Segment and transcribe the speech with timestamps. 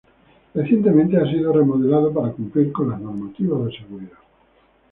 [0.55, 4.17] Recientemente ha sido remodelado para cumplir con las normativas de seguridad.